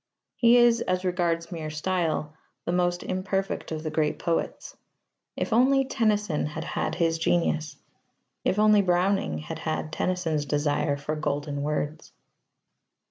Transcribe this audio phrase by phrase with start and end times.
[0.35, 2.33] He is, as regards mere style,
[2.65, 4.75] the most imperfect of the great poets.
[5.37, 7.75] If only Tennyson had had his genius!
[8.43, 12.13] If only Browning had had Tennyson's desire for golden words!